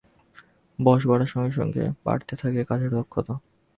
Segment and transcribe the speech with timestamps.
[0.79, 3.33] বয়স বাড়ার সঙ্গে সঙ্গে বাড়তে থাকে কাজের দক্ষতা।